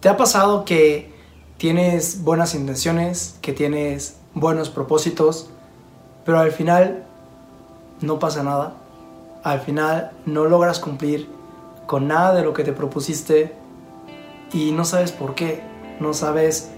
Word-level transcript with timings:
¿Te 0.00 0.08
ha 0.08 0.16
pasado 0.16 0.64
que 0.64 1.12
tienes 1.58 2.24
buenas 2.24 2.54
intenciones, 2.54 3.36
que 3.42 3.52
tienes 3.52 4.16
buenos 4.32 4.70
propósitos, 4.70 5.50
pero 6.24 6.38
al 6.38 6.52
final 6.52 7.04
no 8.00 8.18
pasa 8.18 8.42
nada? 8.42 8.76
Al 9.44 9.60
final 9.60 10.12
no 10.24 10.46
logras 10.46 10.78
cumplir 10.78 11.28
con 11.86 12.08
nada 12.08 12.32
de 12.34 12.42
lo 12.42 12.54
que 12.54 12.64
te 12.64 12.72
propusiste 12.72 13.52
y 14.54 14.72
no 14.72 14.86
sabes 14.86 15.12
por 15.12 15.34
qué, 15.34 15.60
no 16.00 16.14
sabes 16.14 16.70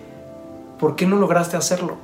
por 0.80 0.96
qué 0.96 1.06
no 1.06 1.14
lograste 1.14 1.56
hacerlo. 1.56 1.98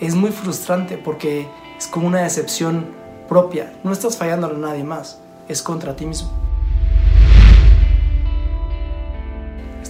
Es 0.00 0.16
muy 0.16 0.32
frustrante 0.32 0.98
porque 0.98 1.46
es 1.78 1.86
como 1.86 2.08
una 2.08 2.22
decepción 2.22 2.86
propia, 3.28 3.72
no 3.84 3.92
estás 3.92 4.16
fallando 4.16 4.48
a 4.48 4.52
nadie 4.54 4.82
más, 4.82 5.20
es 5.46 5.62
contra 5.62 5.94
ti 5.94 6.04
mismo. 6.04 6.41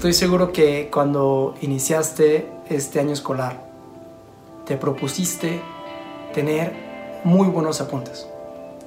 Estoy 0.02 0.14
seguro 0.14 0.50
que 0.50 0.90
cuando 0.92 1.54
iniciaste 1.60 2.50
este 2.68 2.98
año 2.98 3.12
escolar, 3.12 3.62
te 4.66 4.76
propusiste 4.76 5.62
tener 6.34 6.74
muy 7.22 7.46
buenos 7.46 7.80
apuntes, 7.80 8.26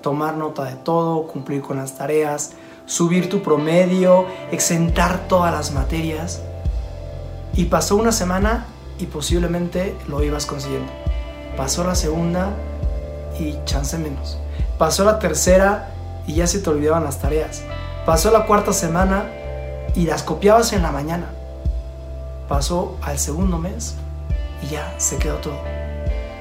tomar 0.02 0.36
nota 0.36 0.66
de 0.66 0.76
todo, 0.76 1.26
cumplir 1.26 1.62
con 1.62 1.78
las 1.78 1.98
tareas, 1.98 2.52
subir 2.86 3.30
tu 3.30 3.42
promedio, 3.42 4.26
exentar 4.52 5.30
todas 5.30 5.54
las 5.54 5.72
materias. 5.72 6.42
Y 7.54 7.64
pasó 7.64 7.96
una 7.96 8.12
semana 8.12 8.66
y 9.00 9.06
posiblemente 9.06 9.96
lo 10.10 10.22
ibas 10.22 10.46
consiguiendo. 10.46 10.92
Pasó 11.56 11.86
la 11.86 11.96
segunda 11.96 12.50
y 13.40 13.58
chance 13.64 13.98
menos. 13.98 14.38
Pasó 14.78 15.06
la 15.06 15.18
tercera 15.20 15.94
y 16.28 16.34
ya 16.34 16.46
se 16.46 16.60
te 16.60 16.70
olvidaban 16.70 17.06
las 17.06 17.22
tareas. 17.22 17.64
Pasó 18.06 18.32
la 18.32 18.46
cuarta 18.46 18.74
semana 18.74 19.45
y 19.96 20.06
las 20.06 20.24
copiabas 20.24 20.74
en 20.74 20.84
la 20.84 20.92
mañana. 20.92 21.30
Pasó 22.48 22.98
al 23.02 23.18
segundo 23.18 23.58
mes 23.58 23.96
y 24.62 24.74
ya 24.74 24.94
se 24.98 25.18
quedó 25.18 25.38
todo. 25.38 25.60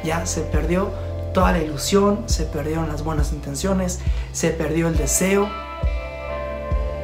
Ya 0.02 0.26
se 0.26 0.42
perdió 0.42 0.90
toda 1.32 1.52
la 1.52 1.58
ilusión, 1.58 2.24
se 2.26 2.44
perdieron 2.44 2.88
las 2.88 3.02
buenas 3.02 3.32
intenciones, 3.32 4.00
se 4.32 4.50
perdió 4.50 4.88
el 4.88 4.96
deseo. 4.96 5.48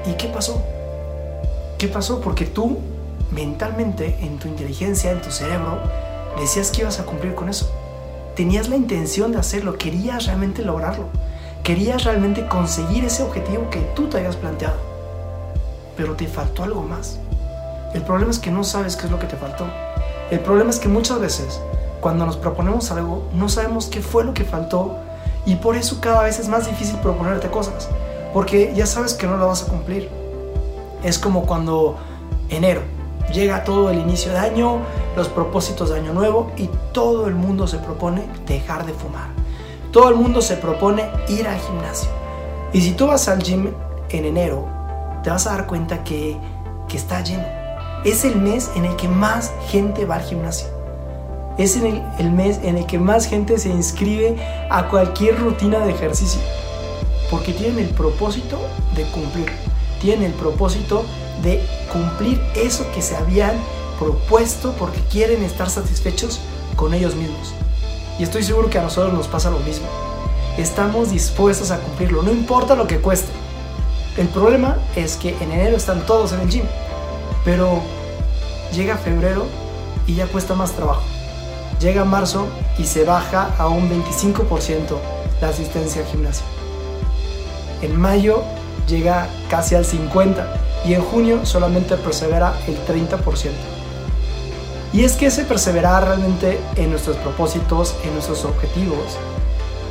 ¿Y 0.06 0.14
qué 0.14 0.28
pasó? 0.28 0.62
¿Qué 1.78 1.88
pasó? 1.88 2.20
Porque 2.20 2.44
tú 2.44 2.78
mentalmente, 3.30 4.18
en 4.20 4.38
tu 4.38 4.48
inteligencia, 4.48 5.12
en 5.12 5.22
tu 5.22 5.30
cerebro, 5.30 5.78
decías 6.38 6.70
que 6.70 6.82
ibas 6.82 6.98
a 7.00 7.04
cumplir 7.04 7.34
con 7.34 7.48
eso. 7.48 7.70
Tenías 8.34 8.68
la 8.68 8.76
intención 8.76 9.32
de 9.32 9.38
hacerlo, 9.38 9.78
querías 9.78 10.26
realmente 10.26 10.62
lograrlo, 10.62 11.06
querías 11.62 12.04
realmente 12.04 12.46
conseguir 12.48 13.04
ese 13.04 13.22
objetivo 13.22 13.70
que 13.70 13.80
tú 13.94 14.08
te 14.08 14.18
habías 14.18 14.36
planteado 14.36 14.89
pero 16.00 16.14
te 16.14 16.26
faltó 16.26 16.62
algo 16.62 16.80
más. 16.80 17.18
El 17.92 18.00
problema 18.00 18.30
es 18.30 18.38
que 18.38 18.50
no 18.50 18.64
sabes 18.64 18.96
qué 18.96 19.04
es 19.04 19.12
lo 19.12 19.18
que 19.18 19.26
te 19.26 19.36
faltó. 19.36 19.66
El 20.30 20.40
problema 20.40 20.70
es 20.70 20.78
que 20.78 20.88
muchas 20.88 21.20
veces 21.20 21.60
cuando 22.00 22.24
nos 22.24 22.38
proponemos 22.38 22.90
algo 22.90 23.28
no 23.34 23.50
sabemos 23.50 23.84
qué 23.84 24.00
fue 24.00 24.24
lo 24.24 24.32
que 24.32 24.44
faltó 24.44 24.96
y 25.44 25.56
por 25.56 25.76
eso 25.76 26.00
cada 26.00 26.22
vez 26.22 26.38
es 26.38 26.48
más 26.48 26.64
difícil 26.64 26.96
proponerte 27.00 27.50
cosas, 27.50 27.90
porque 28.32 28.72
ya 28.74 28.86
sabes 28.86 29.12
que 29.12 29.26
no 29.26 29.36
lo 29.36 29.48
vas 29.48 29.64
a 29.64 29.66
cumplir. 29.66 30.08
Es 31.04 31.18
como 31.18 31.44
cuando 31.44 31.98
enero 32.48 32.80
llega 33.30 33.62
todo 33.62 33.90
el 33.90 33.98
inicio 33.98 34.32
de 34.32 34.38
año, 34.38 34.78
los 35.16 35.28
propósitos 35.28 35.90
de 35.90 35.98
año 35.98 36.14
nuevo 36.14 36.50
y 36.56 36.70
todo 36.92 37.26
el 37.26 37.34
mundo 37.34 37.66
se 37.66 37.76
propone 37.76 38.26
dejar 38.46 38.86
de 38.86 38.94
fumar. 38.94 39.28
Todo 39.92 40.08
el 40.08 40.14
mundo 40.14 40.40
se 40.40 40.56
propone 40.56 41.10
ir 41.28 41.46
al 41.46 41.60
gimnasio. 41.60 42.08
Y 42.72 42.80
si 42.80 42.92
tú 42.92 43.06
vas 43.06 43.28
al 43.28 43.42
gym 43.42 43.74
en 44.08 44.24
enero 44.24 44.79
te 45.22 45.30
vas 45.30 45.46
a 45.46 45.50
dar 45.50 45.66
cuenta 45.66 46.04
que, 46.04 46.36
está 46.92 47.22
lleno. 47.22 47.44
Es 48.04 48.24
el 48.24 48.34
mes 48.36 48.70
en 48.74 48.84
el 48.84 48.96
que 48.96 49.06
más 49.06 49.52
gente 49.68 50.04
va 50.06 50.16
al 50.16 50.22
gimnasio. 50.22 50.66
Es 51.56 51.76
el, 51.76 52.02
el 52.18 52.32
mes 52.32 52.58
en 52.64 52.78
el 52.78 52.86
que 52.86 52.98
más 52.98 53.26
gente 53.26 53.58
se 53.58 53.68
inscribe 53.68 54.36
a 54.70 54.88
cualquier 54.88 55.38
rutina 55.38 55.78
de 55.80 55.92
ejercicio. 55.92 56.40
Porque 57.30 57.52
tienen 57.52 57.78
el 57.78 57.90
propósito 57.90 58.58
de 58.96 59.04
cumplir. 59.12 59.46
Tienen 60.00 60.24
el 60.24 60.32
propósito 60.32 61.04
de 61.42 61.64
cumplir 61.92 62.40
eso 62.56 62.84
que 62.92 63.02
se 63.02 63.16
habían 63.16 63.52
propuesto 64.00 64.74
porque 64.78 65.00
quieren 65.10 65.42
estar 65.44 65.70
satisfechos 65.70 66.40
con 66.74 66.92
ellos 66.92 67.14
mismos. 67.14 67.54
Y 68.18 68.24
estoy 68.24 68.42
seguro 68.42 68.68
que 68.68 68.78
a 68.78 68.82
nosotros 68.82 69.14
nos 69.14 69.28
pasa 69.28 69.50
lo 69.50 69.60
mismo. 69.60 69.86
Estamos 70.58 71.10
dispuestos 71.10 71.70
a 71.70 71.78
cumplirlo, 71.78 72.22
no 72.22 72.32
importa 72.32 72.74
lo 72.74 72.86
que 72.86 72.98
cueste. 72.98 73.39
El 74.16 74.28
problema 74.28 74.76
es 74.96 75.16
que 75.16 75.36
en 75.40 75.52
enero 75.52 75.76
están 75.76 76.04
todos 76.04 76.32
en 76.32 76.40
el 76.40 76.48
gym, 76.48 76.64
pero 77.44 77.80
llega 78.72 78.96
febrero 78.96 79.46
y 80.06 80.16
ya 80.16 80.26
cuesta 80.26 80.54
más 80.54 80.72
trabajo. 80.72 81.02
Llega 81.80 82.04
marzo 82.04 82.48
y 82.76 82.84
se 82.84 83.04
baja 83.04 83.54
a 83.56 83.68
un 83.68 83.88
25% 83.88 84.98
la 85.40 85.48
asistencia 85.48 86.02
al 86.02 86.08
gimnasio. 86.08 86.44
En 87.82 87.98
mayo 87.98 88.42
llega 88.88 89.28
casi 89.48 89.76
al 89.76 89.84
50% 89.84 90.44
y 90.84 90.94
en 90.94 91.02
junio 91.02 91.46
solamente 91.46 91.96
persevera 91.96 92.54
el 92.66 92.76
30%. 92.86 93.50
Y 94.92 95.04
es 95.04 95.12
que 95.12 95.26
ese 95.26 95.44
perseverar 95.44 96.04
realmente 96.04 96.58
en 96.74 96.90
nuestros 96.90 97.16
propósitos, 97.18 97.94
en 98.04 98.12
nuestros 98.14 98.44
objetivos, 98.44 99.16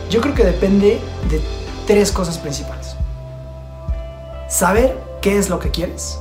yo 0.09 0.19
creo 0.19 0.36
que 0.36 0.44
depende 0.44 1.00
de 1.30 1.41
tres 1.88 2.12
cosas 2.12 2.38
principales 2.38 2.78
saber 4.49 4.99
qué 5.21 5.37
es 5.37 5.49
lo 5.49 5.59
que 5.59 5.69
quieres, 5.69 6.19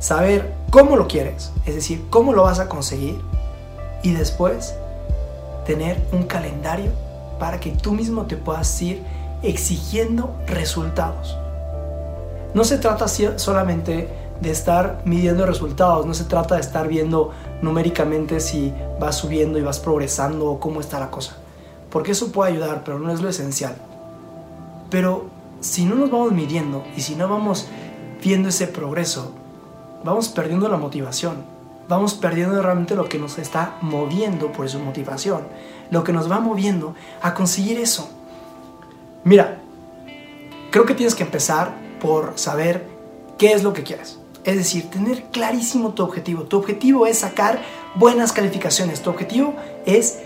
saber 0.00 0.54
cómo 0.70 0.96
lo 0.96 1.06
quieres, 1.06 1.52
es 1.66 1.74
decir, 1.74 2.06
cómo 2.08 2.32
lo 2.32 2.42
vas 2.44 2.58
a 2.58 2.68
conseguir 2.68 3.20
y 4.02 4.12
después 4.12 4.74
tener 5.66 6.02
un 6.12 6.22
calendario 6.24 6.90
para 7.38 7.60
que 7.60 7.70
tú 7.70 7.92
mismo 7.92 8.24
te 8.24 8.36
puedas 8.36 8.80
ir 8.80 9.02
exigiendo 9.42 10.34
resultados. 10.46 11.36
No 12.54 12.64
se 12.64 12.78
trata 12.78 13.06
solamente 13.06 14.08
de 14.40 14.50
estar 14.50 15.02
midiendo 15.04 15.44
resultados, 15.44 16.06
no 16.06 16.14
se 16.14 16.24
trata 16.24 16.54
de 16.54 16.62
estar 16.62 16.88
viendo 16.88 17.32
numéricamente 17.60 18.40
si 18.40 18.72
vas 18.98 19.16
subiendo 19.16 19.58
y 19.58 19.62
vas 19.62 19.78
progresando 19.78 20.46
o 20.46 20.58
cómo 20.58 20.80
está 20.80 20.98
la 20.98 21.10
cosa, 21.10 21.36
porque 21.90 22.12
eso 22.12 22.32
puede 22.32 22.52
ayudar, 22.52 22.82
pero 22.82 22.98
no 22.98 23.12
es 23.12 23.20
lo 23.20 23.28
esencial. 23.28 23.74
Pero 24.90 25.37
si 25.60 25.84
no 25.84 25.94
nos 25.94 26.10
vamos 26.10 26.32
midiendo 26.32 26.84
y 26.96 27.00
si 27.00 27.14
no 27.14 27.28
vamos 27.28 27.66
viendo 28.22 28.48
ese 28.48 28.66
progreso, 28.66 29.32
vamos 30.04 30.28
perdiendo 30.28 30.68
la 30.68 30.76
motivación. 30.76 31.58
Vamos 31.88 32.12
perdiendo 32.14 32.60
realmente 32.60 32.94
lo 32.94 33.08
que 33.08 33.18
nos 33.18 33.38
está 33.38 33.78
moviendo 33.80 34.52
por 34.52 34.68
su 34.68 34.78
motivación. 34.78 35.48
Lo 35.90 36.04
que 36.04 36.12
nos 36.12 36.30
va 36.30 36.38
moviendo 36.38 36.94
a 37.22 37.32
conseguir 37.32 37.78
eso. 37.78 38.10
Mira, 39.24 39.62
creo 40.70 40.84
que 40.84 40.94
tienes 40.94 41.14
que 41.14 41.22
empezar 41.22 41.74
por 41.98 42.34
saber 42.36 42.86
qué 43.38 43.52
es 43.52 43.62
lo 43.62 43.72
que 43.72 43.84
quieres. 43.84 44.18
Es 44.44 44.56
decir, 44.56 44.90
tener 44.90 45.24
clarísimo 45.30 45.94
tu 45.94 46.02
objetivo. 46.02 46.42
Tu 46.42 46.58
objetivo 46.58 47.06
es 47.06 47.18
sacar 47.18 47.62
buenas 47.94 48.32
calificaciones. 48.32 49.02
Tu 49.02 49.08
objetivo 49.08 49.54
es 49.86 50.18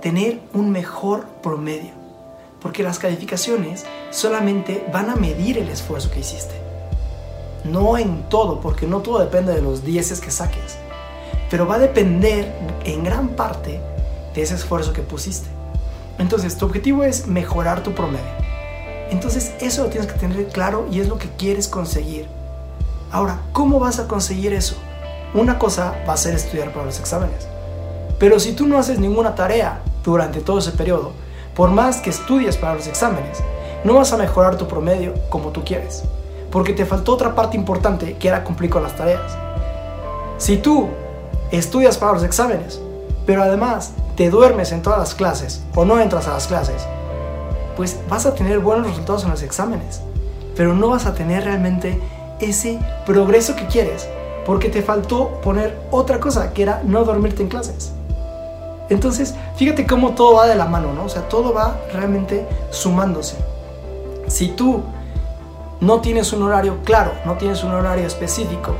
tener 0.00 0.40
un 0.54 0.70
mejor 0.70 1.26
promedio 1.42 2.01
porque 2.62 2.82
las 2.82 2.98
calificaciones 2.98 3.84
solamente 4.10 4.86
van 4.92 5.10
a 5.10 5.16
medir 5.16 5.58
el 5.58 5.68
esfuerzo 5.68 6.10
que 6.10 6.20
hiciste. 6.20 6.54
No 7.64 7.98
en 7.98 8.28
todo, 8.28 8.60
porque 8.60 8.86
no 8.86 9.00
todo 9.00 9.18
depende 9.18 9.52
de 9.52 9.60
los 9.62 9.84
dieces 9.84 10.20
que 10.20 10.30
saques, 10.30 10.78
pero 11.50 11.66
va 11.66 11.74
a 11.74 11.80
depender 11.80 12.54
en 12.84 13.04
gran 13.04 13.30
parte 13.30 13.80
de 14.34 14.42
ese 14.42 14.54
esfuerzo 14.54 14.92
que 14.92 15.02
pusiste. 15.02 15.48
Entonces, 16.18 16.56
tu 16.56 16.66
objetivo 16.66 17.04
es 17.04 17.26
mejorar 17.26 17.82
tu 17.82 17.92
promedio. 17.94 18.24
Entonces, 19.10 19.52
eso 19.60 19.84
lo 19.84 19.90
tienes 19.90 20.10
que 20.10 20.18
tener 20.18 20.48
claro 20.48 20.86
y 20.90 21.00
es 21.00 21.08
lo 21.08 21.18
que 21.18 21.28
quieres 21.36 21.68
conseguir. 21.68 22.26
Ahora, 23.10 23.40
¿cómo 23.52 23.78
vas 23.78 23.98
a 23.98 24.08
conseguir 24.08 24.52
eso? 24.52 24.76
Una 25.34 25.58
cosa 25.58 25.94
va 26.08 26.14
a 26.14 26.16
ser 26.16 26.34
estudiar 26.34 26.72
para 26.72 26.86
los 26.86 26.98
exámenes. 26.98 27.46
Pero 28.18 28.38
si 28.38 28.52
tú 28.52 28.66
no 28.66 28.78
haces 28.78 28.98
ninguna 28.98 29.34
tarea 29.34 29.82
durante 30.04 30.40
todo 30.40 30.60
ese 30.60 30.72
periodo, 30.72 31.12
por 31.54 31.70
más 31.70 32.00
que 32.00 32.10
estudies 32.10 32.56
para 32.56 32.74
los 32.74 32.86
exámenes, 32.86 33.42
no 33.84 33.94
vas 33.94 34.12
a 34.12 34.16
mejorar 34.16 34.56
tu 34.56 34.68
promedio 34.68 35.14
como 35.28 35.50
tú 35.50 35.64
quieres, 35.64 36.04
porque 36.50 36.72
te 36.72 36.86
faltó 36.86 37.12
otra 37.12 37.34
parte 37.34 37.56
importante 37.56 38.16
que 38.16 38.28
era 38.28 38.44
cumplir 38.44 38.70
con 38.70 38.82
las 38.82 38.96
tareas. 38.96 39.36
Si 40.38 40.56
tú 40.56 40.88
estudias 41.50 41.98
para 41.98 42.12
los 42.12 42.22
exámenes, 42.22 42.80
pero 43.26 43.42
además 43.42 43.92
te 44.16 44.30
duermes 44.30 44.72
en 44.72 44.82
todas 44.82 44.98
las 44.98 45.14
clases 45.14 45.62
o 45.74 45.84
no 45.84 46.00
entras 46.00 46.28
a 46.28 46.34
las 46.34 46.46
clases, 46.46 46.86
pues 47.76 47.98
vas 48.08 48.26
a 48.26 48.34
tener 48.34 48.58
buenos 48.58 48.86
resultados 48.86 49.24
en 49.24 49.30
los 49.30 49.42
exámenes, 49.42 50.00
pero 50.56 50.74
no 50.74 50.88
vas 50.88 51.06
a 51.06 51.14
tener 51.14 51.44
realmente 51.44 52.00
ese 52.40 52.78
progreso 53.06 53.56
que 53.56 53.66
quieres, 53.66 54.08
porque 54.44 54.68
te 54.68 54.82
faltó 54.82 55.40
poner 55.42 55.78
otra 55.90 56.20
cosa, 56.20 56.52
que 56.52 56.62
era 56.62 56.82
no 56.84 57.04
dormirte 57.04 57.42
en 57.42 57.48
clases. 57.48 57.92
Entonces, 58.92 59.34
fíjate 59.56 59.86
cómo 59.86 60.10
todo 60.10 60.34
va 60.36 60.46
de 60.46 60.54
la 60.54 60.66
mano, 60.66 60.92
¿no? 60.92 61.04
O 61.04 61.08
sea, 61.08 61.28
todo 61.28 61.54
va 61.54 61.80
realmente 61.92 62.46
sumándose. 62.70 63.36
Si 64.26 64.48
tú 64.48 64.82
no 65.80 66.00
tienes 66.00 66.32
un 66.32 66.42
horario 66.42 66.78
claro, 66.84 67.12
no 67.24 67.34
tienes 67.34 67.64
un 67.64 67.72
horario 67.72 68.06
específico, 68.06 68.74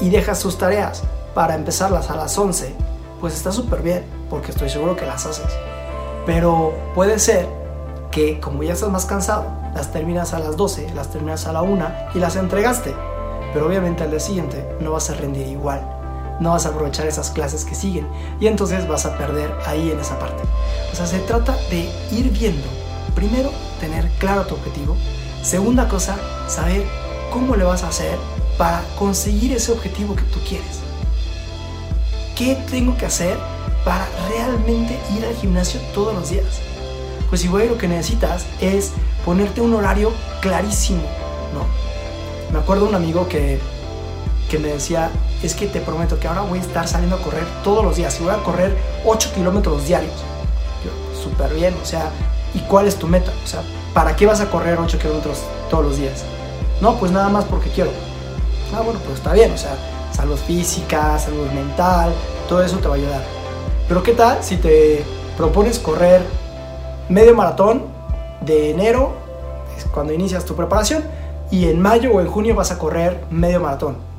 y 0.00 0.08
dejas 0.08 0.40
tus 0.40 0.56
tareas 0.56 1.02
para 1.34 1.54
empezarlas 1.54 2.10
a 2.10 2.16
las 2.16 2.36
11, 2.38 2.74
pues 3.20 3.34
está 3.34 3.52
súper 3.52 3.82
bien, 3.82 4.04
porque 4.30 4.50
estoy 4.52 4.70
seguro 4.70 4.96
que 4.96 5.04
las 5.04 5.26
haces. 5.26 5.52
Pero 6.26 6.72
puede 6.94 7.18
ser 7.18 7.46
que 8.10 8.40
como 8.40 8.62
ya 8.62 8.72
estás 8.72 8.88
más 8.88 9.04
cansado, 9.04 9.46
las 9.74 9.92
terminas 9.92 10.32
a 10.32 10.38
las 10.38 10.56
12, 10.56 10.94
las 10.94 11.08
terminas 11.08 11.46
a 11.46 11.52
la 11.52 11.62
1 11.62 11.86
y 12.14 12.18
las 12.18 12.36
entregaste. 12.36 12.94
Pero 13.52 13.66
obviamente 13.66 14.04
al 14.04 14.10
día 14.10 14.20
siguiente 14.20 14.76
no 14.80 14.92
vas 14.92 15.10
a 15.10 15.14
rendir 15.14 15.46
igual. 15.46 15.99
No 16.40 16.50
vas 16.50 16.66
a 16.66 16.70
aprovechar 16.70 17.06
esas 17.06 17.30
clases 17.30 17.64
que 17.64 17.74
siguen 17.74 18.08
y 18.40 18.46
entonces 18.46 18.88
vas 18.88 19.06
a 19.06 19.16
perder 19.16 19.54
ahí 19.66 19.90
en 19.90 20.00
esa 20.00 20.18
parte. 20.18 20.42
O 20.92 20.96
sea, 20.96 21.06
se 21.06 21.18
trata 21.20 21.56
de 21.70 21.88
ir 22.10 22.30
viendo. 22.30 22.66
Primero, 23.14 23.52
tener 23.78 24.08
claro 24.18 24.46
tu 24.46 24.54
objetivo. 24.54 24.96
Segunda 25.42 25.86
cosa, 25.88 26.16
saber 26.48 26.84
cómo 27.30 27.56
le 27.56 27.64
vas 27.64 27.84
a 27.84 27.88
hacer 27.88 28.18
para 28.56 28.82
conseguir 28.98 29.52
ese 29.52 29.72
objetivo 29.72 30.16
que 30.16 30.22
tú 30.22 30.38
quieres. 30.48 30.80
¿Qué 32.34 32.56
tengo 32.70 32.96
que 32.96 33.06
hacer 33.06 33.38
para 33.84 34.08
realmente 34.28 34.98
ir 35.16 35.24
al 35.26 35.34
gimnasio 35.34 35.78
todos 35.92 36.14
los 36.14 36.30
días? 36.30 36.60
Pues 37.28 37.44
igual 37.44 37.68
lo 37.68 37.78
que 37.78 37.86
necesitas 37.86 38.46
es 38.60 38.92
ponerte 39.24 39.60
un 39.60 39.74
horario 39.74 40.10
clarísimo, 40.40 41.02
¿no? 41.54 41.66
Me 42.52 42.58
acuerdo 42.58 42.88
un 42.88 42.94
amigo 42.94 43.28
que, 43.28 43.60
que 44.50 44.58
me 44.58 44.68
decía, 44.68 45.10
es 45.42 45.54
que 45.54 45.68
te 45.68 45.80
prometo 45.80 46.18
que 46.18 46.26
ahora 46.26 46.42
voy 46.42 46.58
a 46.58 46.62
estar 46.62 46.86
saliendo 46.86 47.16
a 47.16 47.22
correr 47.22 47.44
todos 47.62 47.84
los 47.84 47.96
días 47.96 48.20
y 48.20 48.24
voy 48.24 48.34
a 48.34 48.42
correr 48.42 48.76
8 49.06 49.30
kilómetros 49.34 49.86
diarios. 49.86 50.12
Yo, 50.84 51.22
súper 51.22 51.54
bien, 51.54 51.74
o 51.80 51.86
sea, 51.86 52.10
¿y 52.52 52.58
cuál 52.60 52.88
es 52.88 52.96
tu 52.96 53.06
meta? 53.06 53.32
O 53.44 53.46
sea, 53.46 53.62
¿para 53.94 54.16
qué 54.16 54.26
vas 54.26 54.40
a 54.40 54.50
correr 54.50 54.78
8 54.78 54.98
kilómetros 54.98 55.38
todos 55.70 55.84
los 55.84 55.96
días? 55.96 56.24
No, 56.80 56.96
pues 56.96 57.12
nada 57.12 57.28
más 57.28 57.44
porque 57.44 57.70
quiero. 57.70 57.90
Ah, 58.74 58.80
bueno, 58.82 58.98
pues 59.06 59.18
está 59.18 59.32
bien, 59.32 59.52
o 59.52 59.56
sea, 59.56 59.76
salud 60.12 60.36
física, 60.36 61.16
salud 61.18 61.46
mental, 61.52 62.12
todo 62.48 62.62
eso 62.62 62.78
te 62.78 62.88
va 62.88 62.94
a 62.94 62.98
ayudar. 62.98 63.22
Pero 63.86 64.02
¿qué 64.02 64.12
tal 64.12 64.42
si 64.42 64.56
te 64.56 65.04
propones 65.36 65.78
correr 65.78 66.22
medio 67.08 67.36
maratón 67.36 67.84
de 68.40 68.70
enero, 68.70 69.12
es 69.78 69.84
cuando 69.84 70.12
inicias 70.12 70.44
tu 70.44 70.56
preparación, 70.56 71.04
y 71.52 71.68
en 71.68 71.80
mayo 71.80 72.12
o 72.14 72.20
en 72.20 72.26
junio 72.26 72.56
vas 72.56 72.72
a 72.72 72.78
correr 72.78 73.24
medio 73.30 73.60
maratón? 73.60 74.09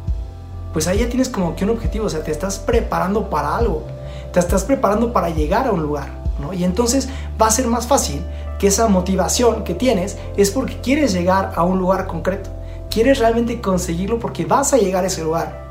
Pues 0.73 0.87
ahí 0.87 0.99
ya 0.99 1.09
tienes 1.09 1.29
como 1.29 1.55
que 1.55 1.65
un 1.65 1.71
objetivo, 1.71 2.05
o 2.05 2.09
sea, 2.09 2.23
te 2.23 2.31
estás 2.31 2.59
preparando 2.59 3.29
para 3.29 3.55
algo, 3.55 3.83
te 4.31 4.39
estás 4.39 4.63
preparando 4.63 5.11
para 5.11 5.29
llegar 5.29 5.67
a 5.67 5.71
un 5.71 5.81
lugar, 5.81 6.07
¿no? 6.39 6.53
Y 6.53 6.63
entonces 6.63 7.09
va 7.41 7.47
a 7.47 7.51
ser 7.51 7.67
más 7.67 7.87
fácil 7.87 8.21
que 8.57 8.67
esa 8.67 8.87
motivación 8.87 9.63
que 9.63 9.73
tienes 9.73 10.17
es 10.37 10.51
porque 10.51 10.79
quieres 10.81 11.13
llegar 11.13 11.51
a 11.55 11.63
un 11.63 11.77
lugar 11.79 12.07
concreto, 12.07 12.49
quieres 12.89 13.19
realmente 13.19 13.59
conseguirlo 13.59 14.19
porque 14.19 14.45
vas 14.45 14.73
a 14.73 14.77
llegar 14.77 15.03
a 15.03 15.07
ese 15.07 15.23
lugar 15.23 15.61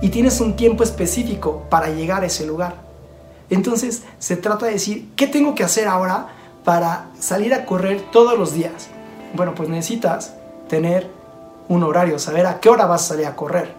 y 0.00 0.08
tienes 0.08 0.40
un 0.40 0.56
tiempo 0.56 0.82
específico 0.82 1.64
para 1.68 1.88
llegar 1.88 2.22
a 2.22 2.26
ese 2.26 2.46
lugar. 2.46 2.74
Entonces 3.50 4.02
se 4.18 4.36
trata 4.36 4.66
de 4.66 4.72
decir, 4.72 5.10
¿qué 5.16 5.26
tengo 5.26 5.54
que 5.54 5.64
hacer 5.64 5.86
ahora 5.86 6.28
para 6.64 7.06
salir 7.18 7.54
a 7.54 7.64
correr 7.64 8.02
todos 8.10 8.38
los 8.38 8.54
días? 8.54 8.88
Bueno, 9.34 9.54
pues 9.54 9.68
necesitas 9.68 10.34
tener 10.68 11.10
un 11.68 11.82
horario, 11.82 12.18
saber 12.18 12.46
a 12.46 12.60
qué 12.60 12.68
hora 12.68 12.86
vas 12.86 13.04
a 13.04 13.08
salir 13.08 13.26
a 13.26 13.36
correr. 13.36 13.74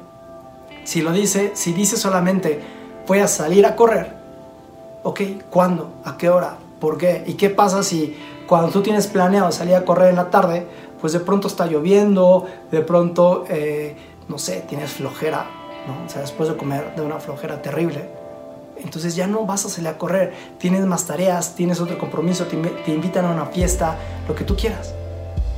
Si 0.87 1.01
lo 1.01 1.11
dice, 1.11 1.51
si 1.53 1.73
dice 1.73 1.97
solamente 1.97 2.61
voy 3.05 3.19
a 3.19 3.27
salir 3.27 3.65
a 3.65 3.75
correr, 3.75 4.13
ok, 5.03 5.19
¿cuándo? 5.49 5.89
¿A 6.05 6.15
qué 6.15 6.29
hora? 6.29 6.59
¿Por 6.79 6.97
qué? 6.97 7.25
¿Y 7.27 7.33
qué 7.33 7.49
pasa 7.49 7.83
si 7.83 8.15
cuando 8.47 8.69
tú 8.69 8.81
tienes 8.81 9.07
planeado 9.07 9.51
salir 9.51 9.75
a 9.75 9.83
correr 9.83 10.11
en 10.11 10.15
la 10.15 10.29
tarde, 10.29 10.65
pues 11.01 11.11
de 11.11 11.19
pronto 11.19 11.49
está 11.49 11.65
lloviendo, 11.65 12.45
de 12.71 12.79
pronto, 12.79 13.43
eh, 13.49 13.97
no 14.29 14.37
sé, 14.37 14.63
tienes 14.69 14.91
flojera, 14.91 15.47
¿no? 15.87 16.05
O 16.05 16.09
sea, 16.09 16.21
después 16.21 16.47
de 16.47 16.55
comer 16.55 16.95
de 16.95 17.01
una 17.01 17.19
flojera 17.19 17.61
terrible, 17.61 18.09
entonces 18.77 19.13
ya 19.13 19.27
no 19.27 19.45
vas 19.45 19.65
a 19.65 19.69
salir 19.69 19.89
a 19.89 19.97
correr, 19.97 20.33
tienes 20.57 20.85
más 20.85 21.05
tareas, 21.05 21.53
tienes 21.55 21.81
otro 21.81 21.97
compromiso, 21.97 22.45
te, 22.45 22.55
te 22.55 22.93
invitan 22.93 23.25
a 23.25 23.31
una 23.31 23.47
fiesta, 23.47 23.97
lo 24.25 24.35
que 24.35 24.45
tú 24.45 24.55
quieras. 24.55 24.93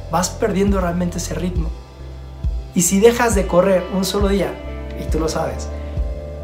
Vas 0.09 0.31
perdiendo 0.31 0.81
realmente 0.81 1.19
ese 1.19 1.35
ritmo. 1.35 1.69
Y 2.73 2.81
si 2.81 2.99
dejas 2.99 3.35
de 3.35 3.45
correr 3.45 3.85
un 3.93 4.03
solo 4.03 4.29
día, 4.29 4.65
y 4.99 5.09
tú 5.09 5.19
lo 5.19 5.29
sabes, 5.29 5.67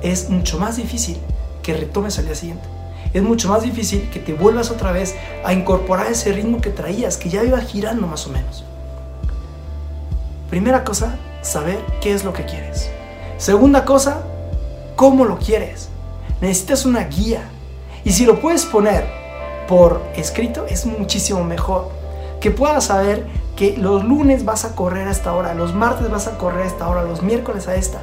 es 0.01 0.29
mucho 0.29 0.59
más 0.59 0.77
difícil 0.77 1.17
que 1.63 1.73
retomes 1.73 2.19
al 2.19 2.25
día 2.25 2.35
siguiente. 2.35 2.67
Es 3.13 3.23
mucho 3.23 3.47
más 3.49 3.63
difícil 3.63 4.09
que 4.09 4.19
te 4.19 4.33
vuelvas 4.33 4.71
otra 4.71 4.91
vez 4.91 5.15
a 5.45 5.53
incorporar 5.53 6.07
ese 6.07 6.33
ritmo 6.33 6.59
que 6.59 6.69
traías, 6.69 7.17
que 7.17 7.29
ya 7.29 7.43
iba 7.43 7.59
girando 7.61 8.07
más 8.07 8.27
o 8.27 8.29
menos. 8.29 8.65
Primera 10.49 10.83
cosa, 10.83 11.17
saber 11.41 11.79
qué 12.01 12.13
es 12.13 12.25
lo 12.25 12.33
que 12.33 12.45
quieres. 12.45 12.89
Segunda 13.37 13.85
cosa, 13.85 14.21
cómo 14.95 15.23
lo 15.25 15.37
quieres 15.39 15.89
necesitas 16.41 16.85
una 16.85 17.05
guía. 17.05 17.41
Y 18.03 18.11
si 18.11 18.25
lo 18.25 18.39
puedes 18.39 18.65
poner 18.65 19.05
por 19.67 20.01
escrito, 20.15 20.65
es 20.69 20.85
muchísimo 20.85 21.43
mejor. 21.43 21.89
Que 22.39 22.51
puedas 22.51 22.85
saber 22.85 23.25
que 23.55 23.77
los 23.77 24.03
lunes 24.03 24.45
vas 24.45 24.65
a 24.65 24.75
correr 24.75 25.07
a 25.07 25.11
esta 25.11 25.33
hora, 25.33 25.53
los 25.53 25.73
martes 25.73 26.09
vas 26.09 26.27
a 26.27 26.37
correr 26.37 26.63
a 26.63 26.67
esta 26.67 26.87
hora, 26.87 27.03
los 27.03 27.21
miércoles 27.21 27.67
a 27.67 27.75
esta. 27.75 28.01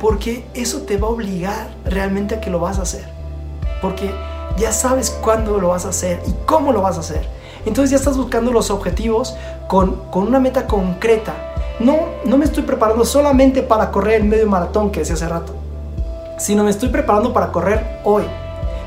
Porque 0.00 0.46
eso 0.54 0.82
te 0.82 0.96
va 0.96 1.08
a 1.08 1.10
obligar 1.10 1.68
realmente 1.84 2.36
a 2.36 2.40
que 2.40 2.50
lo 2.50 2.58
vas 2.58 2.78
a 2.78 2.82
hacer. 2.82 3.04
Porque 3.82 4.10
ya 4.56 4.72
sabes 4.72 5.10
cuándo 5.10 5.58
lo 5.58 5.68
vas 5.68 5.84
a 5.84 5.90
hacer 5.90 6.20
y 6.26 6.34
cómo 6.46 6.72
lo 6.72 6.82
vas 6.82 6.96
a 6.96 7.00
hacer. 7.00 7.26
Entonces 7.66 7.90
ya 7.90 7.96
estás 7.96 8.16
buscando 8.16 8.50
los 8.52 8.70
objetivos 8.70 9.34
con, 9.68 9.96
con 10.10 10.26
una 10.26 10.40
meta 10.40 10.66
concreta. 10.66 11.34
No, 11.78 11.98
no 12.24 12.38
me 12.38 12.44
estoy 12.44 12.62
preparando 12.62 13.04
solamente 13.04 13.62
para 13.62 13.90
correr 13.90 14.22
el 14.22 14.24
medio 14.24 14.46
maratón 14.46 14.90
que 14.90 15.00
decía 15.00 15.14
hace 15.14 15.28
rato 15.28 15.60
sino 16.40 16.64
me 16.64 16.70
estoy 16.70 16.88
preparando 16.88 17.32
para 17.32 17.52
correr 17.52 18.00
hoy. 18.02 18.24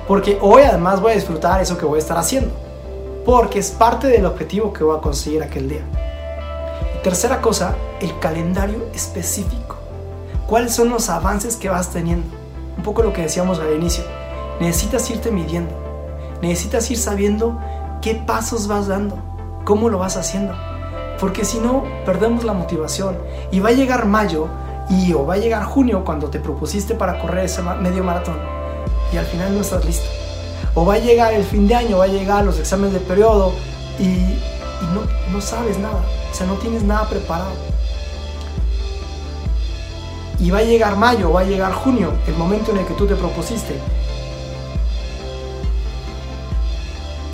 Porque 0.07 0.37
hoy 0.41 0.63
además 0.63 0.99
voy 0.99 1.11
a 1.11 1.15
disfrutar 1.15 1.61
eso 1.61 1.77
que 1.77 1.85
voy 1.85 1.97
a 1.97 2.01
estar 2.01 2.17
haciendo. 2.17 2.51
Porque 3.25 3.59
es 3.59 3.71
parte 3.71 4.07
del 4.07 4.25
objetivo 4.25 4.73
que 4.73 4.83
voy 4.83 4.97
a 4.97 5.01
conseguir 5.01 5.43
aquel 5.43 5.69
día. 5.69 5.83
Tercera 7.03 7.39
cosa, 7.39 7.75
el 8.01 8.17
calendario 8.19 8.87
específico. 8.93 9.77
¿Cuáles 10.53 10.75
son 10.75 10.91
los 10.91 11.09
avances 11.09 11.55
que 11.55 11.67
vas 11.67 11.89
teniendo? 11.89 12.27
Un 12.77 12.83
poco 12.83 13.01
lo 13.01 13.11
que 13.11 13.23
decíamos 13.23 13.57
al 13.57 13.73
inicio. 13.73 14.03
Necesitas 14.59 15.09
irte 15.09 15.31
midiendo. 15.31 15.73
Necesitas 16.43 16.91
ir 16.91 16.99
sabiendo 16.99 17.57
qué 18.03 18.13
pasos 18.13 18.67
vas 18.67 18.85
dando. 18.85 19.17
Cómo 19.65 19.89
lo 19.89 19.97
vas 19.97 20.15
haciendo. 20.15 20.53
Porque 21.19 21.43
si 21.43 21.57
no, 21.57 21.85
perdemos 22.05 22.43
la 22.43 22.53
motivación. 22.53 23.17
Y 23.51 23.61
va 23.61 23.69
a 23.69 23.71
llegar 23.71 24.05
mayo 24.05 24.47
y 24.91 25.11
o 25.13 25.25
va 25.25 25.33
a 25.33 25.37
llegar 25.37 25.63
junio 25.63 26.03
cuando 26.05 26.29
te 26.29 26.39
propusiste 26.39 26.93
para 26.93 27.19
correr 27.19 27.45
ese 27.45 27.63
medio 27.63 28.03
maratón 28.03 28.37
y 29.11 29.17
al 29.17 29.25
final 29.25 29.55
no 29.55 29.61
estás 29.61 29.83
listo. 29.83 30.05
O 30.75 30.85
va 30.85 30.93
a 30.93 30.99
llegar 30.99 31.33
el 31.33 31.45
fin 31.45 31.67
de 31.67 31.73
año, 31.73 31.97
va 31.97 32.03
a 32.03 32.09
llegar 32.09 32.45
los 32.45 32.59
exámenes 32.59 32.93
de 32.93 32.99
periodo 32.99 33.53
y, 33.97 34.37
no, 34.93 35.01
no 35.31 35.41
sabes 35.41 35.79
nada, 35.79 36.03
o 36.31 36.35
sea, 36.35 36.45
no 36.45 36.53
tienes 36.57 36.83
nada 36.83 37.09
preparado. 37.09 37.72
Y 40.43 40.51
va 40.51 40.57
a 40.57 40.63
llegar 40.63 40.97
mayo, 40.97 41.31
va 41.31 41.39
a 41.39 41.45
llegar 41.45 41.71
junio, 41.71 42.11
el 42.27 42.35
momento 42.35 42.71
en 42.71 42.79
el 42.79 42.85
que 42.85 42.93
tú 42.95 43.07
te 43.07 43.15
propusiste. 43.15 43.79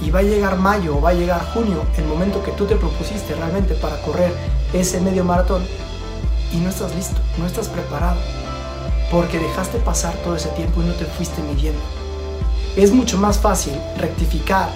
Y 0.05 0.11
va 0.11 0.19
a 0.19 0.21
llegar 0.21 0.57
mayo, 0.57 1.01
va 1.01 1.09
a 1.09 1.13
llegar 1.13 1.43
junio, 1.51 1.81
el 1.97 2.05
momento 2.05 2.43
que 2.43 2.51
tú 2.51 2.67
te 2.67 2.75
propusiste 2.75 3.33
realmente 3.33 3.73
para 3.73 3.99
correr 4.03 4.31
ese 4.73 5.01
medio 5.01 5.23
maratón 5.23 5.63
y 6.53 6.57
no 6.57 6.69
estás 6.69 6.93
listo, 6.93 7.19
no 7.39 7.47
estás 7.47 7.67
preparado, 7.67 8.19
porque 9.09 9.39
dejaste 9.39 9.79
pasar 9.79 10.13
todo 10.17 10.35
ese 10.35 10.49
tiempo 10.49 10.79
y 10.83 10.85
no 10.85 10.93
te 10.93 11.05
fuiste 11.05 11.41
midiendo. 11.41 11.81
Es 12.75 12.91
mucho 12.91 13.17
más 13.17 13.39
fácil 13.39 13.73
rectificar 13.97 14.69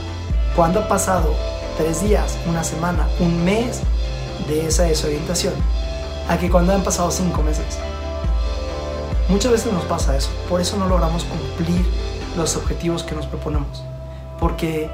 cuando 0.56 0.80
ha 0.80 0.88
pasado 0.88 1.36
tres 1.78 2.02
días, 2.02 2.36
una 2.48 2.64
semana, 2.64 3.08
un 3.20 3.46
mes 3.46 3.82
de 4.48 4.66
esa 4.66 4.86
desorientación, 4.86 5.54
a 6.28 6.40
que 6.40 6.50
cuando 6.50 6.74
han 6.74 6.84
pasado 6.84 7.12
cinco 7.12 7.44
meses. 7.44 7.78
Muchas 9.30 9.52
veces 9.52 9.72
nos 9.72 9.84
pasa 9.86 10.16
eso, 10.18 10.30
por 10.50 10.62
eso 10.62 10.78
no 10.78 10.88
logramos 10.88 11.24
cumplir 11.24 11.86
los 12.38 12.56
objetivos 12.56 13.04
que 13.04 13.16
nos 13.16 13.26
proponemos, 13.26 13.84
porque 14.40 14.90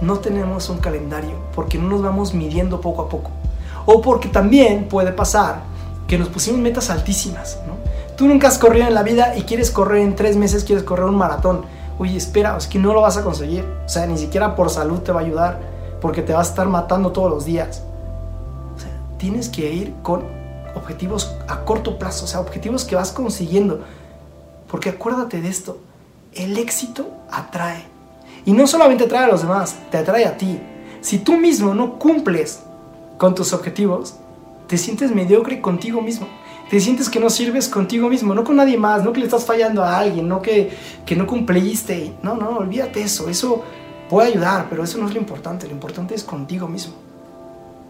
no 0.00 0.18
tenemos 0.18 0.68
un 0.68 0.78
calendario, 0.78 1.36
porque 1.54 1.78
no 1.78 1.88
nos 1.88 2.02
vamos 2.02 2.34
midiendo 2.34 2.80
poco 2.80 3.02
a 3.02 3.08
poco, 3.08 3.30
o 3.86 4.00
porque 4.00 4.28
también 4.28 4.88
puede 4.88 5.12
pasar 5.12 5.62
que 6.06 6.18
nos 6.18 6.28
pusimos 6.28 6.60
metas 6.60 6.90
altísimas, 6.90 7.58
¿no? 7.66 7.74
Tú 8.16 8.28
nunca 8.28 8.48
has 8.48 8.58
corrido 8.58 8.86
en 8.86 8.94
la 8.94 9.02
vida 9.02 9.36
y 9.36 9.42
quieres 9.42 9.70
correr 9.70 10.02
en 10.02 10.14
tres 10.14 10.36
meses, 10.36 10.62
quieres 10.62 10.84
correr 10.84 11.06
un 11.06 11.16
maratón. 11.16 11.62
Oye, 11.98 12.16
espera, 12.16 12.56
es 12.56 12.68
que 12.68 12.78
no 12.78 12.92
lo 12.92 13.00
vas 13.00 13.16
a 13.16 13.24
conseguir. 13.24 13.64
O 13.84 13.88
sea, 13.88 14.06
ni 14.06 14.16
siquiera 14.18 14.54
por 14.54 14.70
salud 14.70 15.00
te 15.00 15.10
va 15.10 15.20
a 15.20 15.24
ayudar, 15.24 15.60
porque 16.00 16.22
te 16.22 16.32
vas 16.32 16.48
a 16.48 16.50
estar 16.50 16.68
matando 16.68 17.10
todos 17.10 17.30
los 17.30 17.44
días. 17.44 17.82
O 18.76 18.78
sea, 18.78 18.90
tienes 19.18 19.48
que 19.48 19.72
ir 19.72 19.94
con 20.02 20.22
objetivos 20.74 21.34
a 21.48 21.64
corto 21.64 21.98
plazo, 21.98 22.24
o 22.24 22.28
sea, 22.28 22.40
objetivos 22.40 22.84
que 22.84 22.96
vas 22.96 23.12
consiguiendo. 23.12 23.84
Porque 24.68 24.90
acuérdate 24.90 25.40
de 25.40 25.48
esto, 25.48 25.78
el 26.34 26.58
éxito 26.58 27.08
atrae. 27.30 27.84
Y 28.44 28.52
no 28.52 28.66
solamente 28.66 29.04
atrae 29.04 29.24
a 29.24 29.28
los 29.28 29.42
demás, 29.42 29.76
te 29.90 29.98
atrae 29.98 30.26
a 30.26 30.36
ti. 30.36 30.58
Si 31.00 31.18
tú 31.18 31.36
mismo 31.36 31.74
no 31.74 31.98
cumples 31.98 32.60
con 33.18 33.34
tus 33.34 33.52
objetivos, 33.52 34.14
te 34.66 34.78
sientes 34.78 35.14
mediocre 35.14 35.60
contigo 35.60 36.00
mismo. 36.00 36.26
te 36.70 36.80
sientes 36.80 37.10
que 37.10 37.20
no 37.20 37.28
sirves 37.28 37.68
contigo 37.68 38.08
mismo, 38.08 38.34
no 38.34 38.42
con 38.42 38.56
nadie 38.56 38.76
más, 38.76 39.04
no 39.04 39.12
que 39.12 39.20
le 39.20 39.26
estás 39.26 39.44
fallando 39.44 39.84
a 39.84 39.98
alguien, 39.98 40.26
no 40.26 40.40
que, 40.40 40.72
que 41.04 41.14
no 41.14 41.26
cumpliste. 41.26 42.14
No, 42.22 42.34
no, 42.34 42.56
olvídate 42.56 43.02
eso. 43.02 43.28
Eso 43.28 43.62
puede 44.08 44.28
ayudar, 44.28 44.66
pero 44.70 44.82
eso 44.82 44.98
no 44.98 45.06
es 45.06 45.14
lo 45.14 45.20
importante. 45.20 45.66
Lo 45.66 45.72
importante 45.72 46.14
es 46.14 46.24
contigo 46.24 46.66
mismo. 46.66 46.94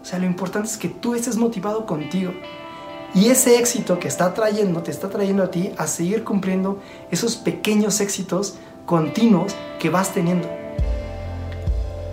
O 0.01 0.05
sea, 0.05 0.19
lo 0.19 0.25
importante 0.25 0.69
es 0.69 0.77
que 0.77 0.89
tú 0.89 1.15
estés 1.15 1.37
motivado 1.37 1.85
contigo. 1.85 2.31
Y 3.15 3.29
ese 3.29 3.57
éxito 3.57 3.97
que 3.97 4.09
está 4.09 4.33
trayendo, 4.33 4.83
te 4.83 4.91
está 4.91 5.09
trayendo 5.09 5.43
a 5.43 5.49
ti 5.49 5.71
a 5.77 5.87
seguir 5.87 6.25
cumpliendo 6.25 6.79
esos 7.11 7.37
pequeños 7.37 8.01
éxitos 8.01 8.55
continuos 8.85 9.55
que 9.79 9.89
vas 9.89 10.13
teniendo. 10.13 10.49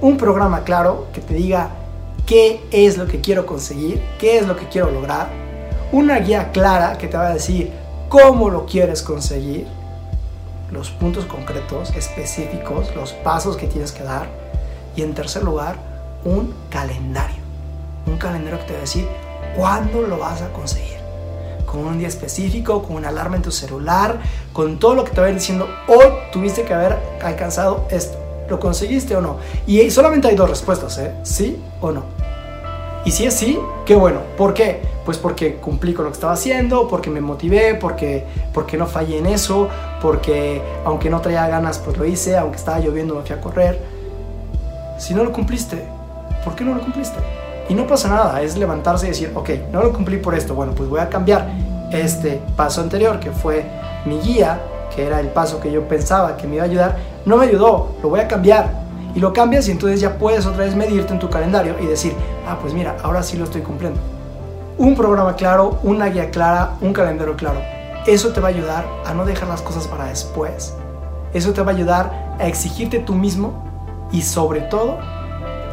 Un 0.00 0.16
programa 0.16 0.62
claro 0.62 1.08
que 1.12 1.20
te 1.20 1.34
diga 1.34 1.70
qué 2.24 2.64
es 2.70 2.96
lo 2.96 3.08
que 3.08 3.20
quiero 3.20 3.46
conseguir, 3.46 4.00
qué 4.20 4.38
es 4.38 4.46
lo 4.46 4.54
que 4.56 4.68
quiero 4.68 4.92
lograr. 4.92 5.28
Una 5.90 6.20
guía 6.20 6.52
clara 6.52 6.96
que 6.96 7.08
te 7.08 7.16
va 7.16 7.26
a 7.26 7.34
decir 7.34 7.72
cómo 8.08 8.48
lo 8.48 8.64
quieres 8.64 9.02
conseguir, 9.02 9.66
los 10.70 10.90
puntos 10.90 11.24
concretos, 11.24 11.90
específicos, 11.96 12.94
los 12.94 13.12
pasos 13.12 13.56
que 13.56 13.66
tienes 13.66 13.90
que 13.90 14.04
dar. 14.04 14.28
Y 14.94 15.02
en 15.02 15.14
tercer 15.14 15.42
lugar, 15.42 15.76
un 16.24 16.54
calendario 16.70 17.42
un 18.06 18.16
calendario 18.16 18.58
que 18.60 18.64
te 18.66 18.72
va 18.72 18.78
a 18.78 18.82
decir 18.82 19.06
cuándo 19.56 20.02
lo 20.02 20.18
vas 20.18 20.42
a 20.42 20.52
conseguir. 20.52 20.98
Con 21.66 21.86
un 21.86 21.98
día 21.98 22.08
específico, 22.08 22.82
con 22.82 22.96
una 22.96 23.08
alarma 23.08 23.36
en 23.36 23.42
tu 23.42 23.50
celular, 23.50 24.20
con 24.52 24.78
todo 24.78 24.94
lo 24.94 25.04
que 25.04 25.12
te 25.12 25.20
va 25.20 25.26
a 25.28 25.30
ir 25.30 25.36
diciendo, 25.36 25.66
hoy 25.88 26.06
tuviste 26.30 26.62
que 26.62 26.74
haber 26.74 26.98
alcanzado 27.22 27.86
esto. 27.90 28.18
¿Lo 28.48 28.60
conseguiste 28.60 29.16
o 29.16 29.20
no? 29.20 29.38
Y 29.66 29.90
solamente 29.90 30.28
hay 30.28 30.34
dos 30.34 30.50
respuestas, 30.50 30.98
¿eh? 30.98 31.14
¿Sí 31.22 31.62
o 31.80 31.92
no? 31.92 32.02
Y 33.04 33.10
si 33.10 33.24
es 33.24 33.34
sí, 33.34 33.58
qué 33.86 33.96
bueno. 33.96 34.20
¿Por 34.36 34.54
qué? 34.54 34.82
Pues 35.04 35.18
porque 35.18 35.56
cumplí 35.56 35.94
con 35.94 36.04
lo 36.04 36.10
que 36.10 36.14
estaba 36.14 36.34
haciendo, 36.34 36.86
porque 36.86 37.10
me 37.10 37.20
motivé, 37.20 37.74
porque, 37.74 38.24
porque 38.52 38.76
no 38.76 38.86
fallé 38.86 39.18
en 39.18 39.26
eso, 39.26 39.68
porque 40.00 40.62
aunque 40.84 41.10
no 41.10 41.20
traía 41.20 41.48
ganas, 41.48 41.78
pues 41.78 41.96
lo 41.96 42.04
hice, 42.04 42.36
aunque 42.36 42.58
estaba 42.58 42.78
lloviendo, 42.78 43.14
me 43.14 43.22
fui 43.22 43.34
a 43.34 43.40
correr. 43.40 43.80
Si 44.98 45.14
no 45.14 45.24
lo 45.24 45.32
cumpliste, 45.32 45.82
¿por 46.44 46.54
qué 46.54 46.64
no 46.64 46.74
lo 46.74 46.80
cumpliste? 46.80 47.18
Y 47.72 47.74
no 47.74 47.86
pasa 47.86 48.10
nada, 48.10 48.42
es 48.42 48.58
levantarse 48.58 49.06
y 49.06 49.08
decir, 49.08 49.32
ok, 49.34 49.48
no 49.72 49.82
lo 49.82 49.94
cumplí 49.94 50.18
por 50.18 50.34
esto, 50.34 50.54
bueno, 50.54 50.74
pues 50.74 50.90
voy 50.90 51.00
a 51.00 51.08
cambiar 51.08 51.48
este 51.90 52.38
paso 52.54 52.82
anterior, 52.82 53.18
que 53.18 53.30
fue 53.30 53.64
mi 54.04 54.18
guía, 54.18 54.60
que 54.94 55.06
era 55.06 55.20
el 55.20 55.28
paso 55.28 55.58
que 55.58 55.72
yo 55.72 55.88
pensaba 55.88 56.36
que 56.36 56.46
me 56.46 56.56
iba 56.56 56.64
a 56.64 56.66
ayudar, 56.66 56.98
no 57.24 57.38
me 57.38 57.46
ayudó, 57.46 57.94
lo 58.02 58.10
voy 58.10 58.20
a 58.20 58.28
cambiar. 58.28 58.68
Y 59.14 59.20
lo 59.20 59.32
cambias 59.32 59.68
y 59.68 59.70
entonces 59.70 60.02
ya 60.02 60.18
puedes 60.18 60.44
otra 60.44 60.66
vez 60.66 60.76
medirte 60.76 61.14
en 61.14 61.18
tu 61.18 61.30
calendario 61.30 61.76
y 61.80 61.86
decir, 61.86 62.12
ah, 62.46 62.58
pues 62.60 62.74
mira, 62.74 62.94
ahora 63.02 63.22
sí 63.22 63.38
lo 63.38 63.44
estoy 63.44 63.62
cumpliendo. 63.62 63.98
Un 64.76 64.94
programa 64.94 65.34
claro, 65.34 65.78
una 65.82 66.08
guía 66.08 66.30
clara, 66.30 66.72
un 66.82 66.92
calendario 66.92 67.36
claro. 67.36 67.62
Eso 68.06 68.34
te 68.34 68.40
va 68.40 68.48
a 68.48 68.50
ayudar 68.50 68.84
a 69.06 69.14
no 69.14 69.24
dejar 69.24 69.48
las 69.48 69.62
cosas 69.62 69.88
para 69.88 70.04
después. 70.08 70.74
Eso 71.32 71.54
te 71.54 71.62
va 71.62 71.72
a 71.72 71.74
ayudar 71.74 72.36
a 72.38 72.46
exigirte 72.46 72.98
tú 72.98 73.14
mismo 73.14 73.64
y 74.12 74.20
sobre 74.20 74.60
todo 74.60 74.98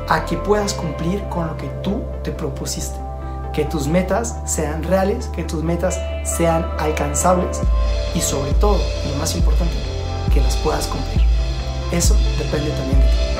a 0.10 0.26
que 0.26 0.38
puedas 0.38 0.74
cumplir 0.74 1.24
con 1.30 1.48
lo 1.48 1.58
que 1.58 1.68
tú 1.84 2.04
te 2.24 2.32
propusiste. 2.32 2.98
Que 3.54 3.66
tus 3.66 3.88
metas 3.88 4.36
sean 4.46 4.84
reales, 4.84 5.28
que 5.28 5.44
tus 5.44 5.64
metas 5.64 6.00
sean 6.24 6.66
alcanzables 6.80 7.62
y 8.14 8.22
sobre 8.22 8.54
todo, 8.54 8.78
lo 9.10 9.16
más 9.18 9.36
importante, 9.36 9.76
que 10.34 10.42
las 10.42 10.56
puedas 10.58 10.88
cumplir. 10.88 11.26
Eso 11.92 12.16
depende 12.38 12.70
también 12.72 13.00
de 13.00 13.06
ti. 13.06 13.39